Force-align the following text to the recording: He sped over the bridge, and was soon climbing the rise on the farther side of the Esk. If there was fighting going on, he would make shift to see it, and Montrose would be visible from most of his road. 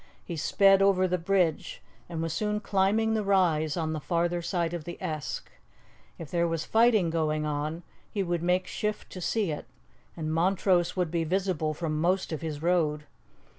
He 0.25 0.35
sped 0.35 0.81
over 0.81 1.07
the 1.07 1.19
bridge, 1.19 1.79
and 2.09 2.23
was 2.23 2.33
soon 2.33 2.59
climbing 2.59 3.13
the 3.13 3.23
rise 3.23 3.77
on 3.77 3.93
the 3.93 3.99
farther 3.99 4.41
side 4.41 4.73
of 4.73 4.83
the 4.83 4.99
Esk. 4.99 5.51
If 6.17 6.31
there 6.31 6.47
was 6.47 6.65
fighting 6.65 7.11
going 7.11 7.45
on, 7.45 7.83
he 8.09 8.23
would 8.23 8.41
make 8.41 8.65
shift 8.65 9.11
to 9.11 9.21
see 9.21 9.51
it, 9.51 9.65
and 10.17 10.33
Montrose 10.33 10.95
would 10.95 11.11
be 11.11 11.23
visible 11.23 11.75
from 11.75 12.01
most 12.01 12.33
of 12.33 12.41
his 12.41 12.63
road. 12.63 13.03